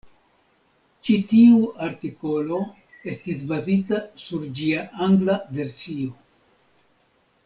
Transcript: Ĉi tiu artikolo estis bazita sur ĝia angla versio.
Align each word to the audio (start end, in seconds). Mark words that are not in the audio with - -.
Ĉi 1.07 1.17
tiu 1.33 1.57
artikolo 1.87 2.61
estis 3.13 3.43
bazita 3.53 3.99
sur 4.25 4.47
ĝia 4.61 4.87
angla 5.09 5.37
versio. 5.59 6.15